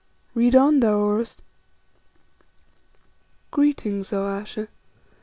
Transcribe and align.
Read 0.33 0.55
on, 0.55 0.79
thou 0.79 0.97
Oros." 0.97 1.37
"Greetings, 3.51 4.11
O 4.11 4.25
Ayesha. 4.25 4.67